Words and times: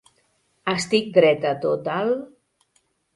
Estic 0.71 1.11
dreta 1.17 1.51
tot 1.65 1.91
el[...] 1.97 2.09